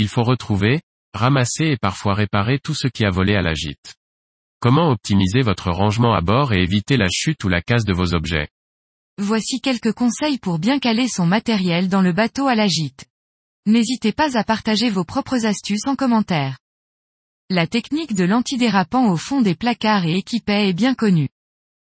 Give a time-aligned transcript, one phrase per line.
[0.00, 0.80] Il faut retrouver,
[1.12, 3.96] ramasser et parfois réparer tout ce qui a volé à la gîte.
[4.58, 8.14] Comment optimiser votre rangement à bord et éviter la chute ou la casse de vos
[8.14, 8.48] objets?
[9.18, 13.04] Voici quelques conseils pour bien caler son matériel dans le bateau à la gîte.
[13.66, 16.56] N'hésitez pas à partager vos propres astuces en commentaire.
[17.50, 21.28] La technique de l'antidérapant au fond des placards et équipés est bien connue.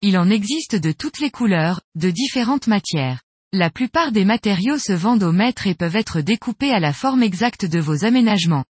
[0.03, 3.23] Il en existe de toutes les couleurs, de différentes matières.
[3.55, 7.23] La plupart des matériaux se vendent au mètre et peuvent être découpés à la forme
[7.23, 8.65] exacte de vos aménagements.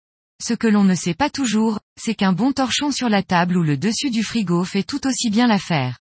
[0.43, 3.63] Ce que l'on ne sait pas toujours, c'est qu'un bon torchon sur la table ou
[3.63, 5.99] le dessus du frigo fait tout aussi bien l'affaire.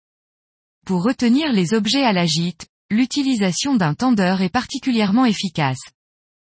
[0.84, 5.80] Pour retenir les objets à la gîte, l'utilisation d'un tendeur est particulièrement efficace.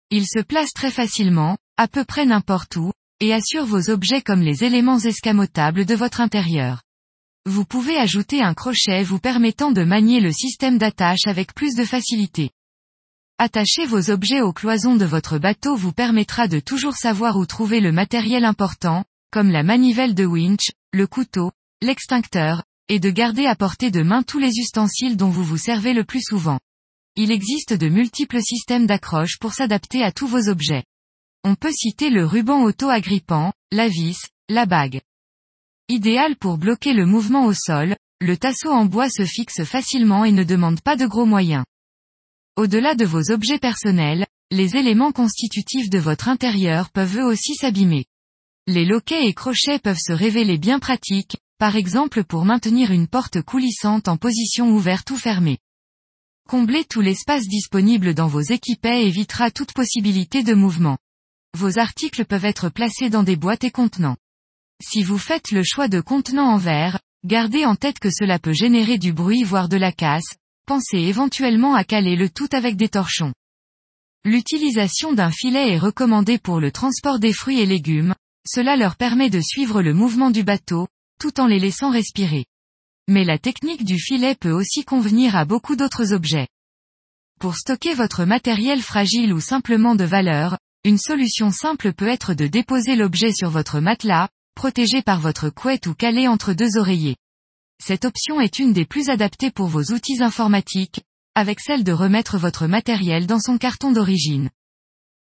[0.10, 4.42] Il se place très facilement, à peu près n'importe où, et assure vos objets comme
[4.42, 6.82] les éléments escamotables de votre intérieur.
[7.46, 11.84] Vous pouvez ajouter un crochet vous permettant de manier le système d'attache avec plus de
[11.84, 12.52] facilité.
[13.38, 17.82] Attacher vos objets aux cloisons de votre bateau vous permettra de toujours savoir où trouver
[17.82, 23.56] le matériel important, comme la manivelle de winch, le couteau, l'extincteur, et de garder à
[23.56, 26.60] portée de main tous les ustensiles dont vous vous servez le plus souvent.
[27.18, 30.86] Il existe de multiples systèmes d'accroche pour s'adapter à tous vos objets.
[31.44, 35.02] On peut citer le ruban auto-agrippant, la vis, la bague.
[35.96, 40.32] Idéal pour bloquer le mouvement au sol, le tasseau en bois se fixe facilement et
[40.32, 41.66] ne demande pas de gros moyens.
[42.56, 48.06] Au-delà de vos objets personnels, les éléments constitutifs de votre intérieur peuvent eux aussi s'abîmer.
[48.66, 53.44] Les loquets et crochets peuvent se révéler bien pratiques, par exemple pour maintenir une porte
[53.44, 55.60] coulissante en position ouverte ou fermée.
[56.50, 60.98] Combler tout l'espace disponible dans vos équipets évitera toute possibilité de mouvement.
[61.56, 64.18] Vos articles peuvent être placés dans des boîtes et contenants.
[64.86, 68.52] Si vous faites le choix de contenants en verre, gardez en tête que cela peut
[68.52, 70.36] générer du bruit voire de la casse,
[70.66, 73.34] pensez éventuellement à caler le tout avec des torchons.
[74.26, 78.14] L'utilisation d'un filet est recommandée pour le transport des fruits et légumes,
[78.46, 82.46] cela leur permet de suivre le mouvement du bateau, tout en les laissant respirer.
[83.08, 86.50] Mais la technique du filet peut aussi convenir à beaucoup d'autres objets.
[87.40, 92.48] Pour stocker votre matériel fragile ou simplement de valeur, une solution simple peut être de
[92.48, 97.18] déposer l'objet sur votre matelas, protégé par votre couette ou calé entre deux oreillers.
[97.84, 101.02] Cette option est une des plus adaptées pour vos outils informatiques,
[101.36, 104.50] avec celle de remettre votre matériel dans son carton d'origine.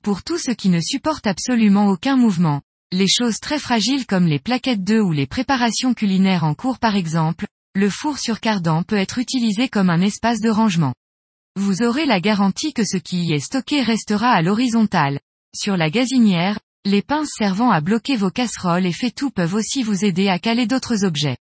[0.04, 2.62] Pour tout ce qui ne supporte absolument aucun mouvement,
[2.92, 6.96] les choses très fragiles comme les plaquettes d'œufs ou les préparations culinaires en cours par
[6.96, 10.94] exemple, le four sur cardan peut être utilisé comme un espace de rangement.
[11.58, 15.20] Vous aurez la garantie que ce qui y est stocké restera à l'horizontale.
[15.56, 20.06] Sur la gazinière, les pinces servant à bloquer vos casseroles et tout peuvent aussi vous
[20.06, 21.38] aider à caler d'autres objets.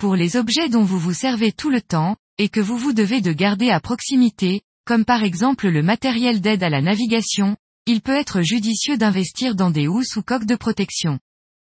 [0.00, 3.20] Pour les objets dont vous vous servez tout le temps, et que vous vous devez
[3.20, 8.16] de garder à proximité, comme par exemple le matériel d'aide à la navigation, il peut
[8.16, 11.18] être judicieux d'investir dans des housses ou coques de protection.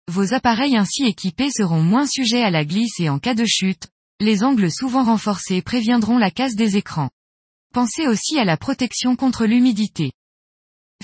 [0.08, 3.88] Vos appareils ainsi équipés seront moins sujets à la glisse et en cas de chute,
[4.20, 7.10] les angles souvent renforcés préviendront la casse des écrans.
[7.74, 10.12] Pensez aussi à la protection contre l'humidité.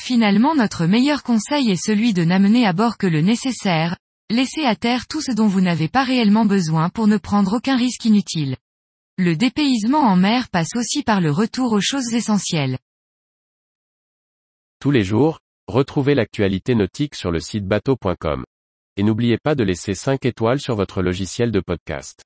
[0.03, 3.97] Finalement notre meilleur conseil est celui de n'amener à bord que le nécessaire,
[4.31, 7.78] laissez à terre tout ce dont vous n'avez pas réellement besoin pour ne prendre aucun
[7.78, 8.57] risque inutile.
[9.19, 12.79] Le dépaysement en mer passe aussi par le retour aux choses essentielles.
[14.79, 18.44] Tous les jours, retrouvez l'actualité nautique sur le site bateau.com.
[18.97, 22.23] Et n'oubliez pas de laisser 5 étoiles sur votre logiciel de podcast.